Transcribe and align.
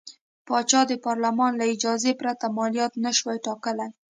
پاچا 0.47 0.81
د 0.87 0.91
پارلمان 1.05 1.51
له 1.59 1.65
اجازې 1.73 2.11
پرته 2.21 2.45
مالیات 2.57 2.93
نه 3.03 3.11
شوای 3.17 3.37
ټاکلی. 3.47 3.89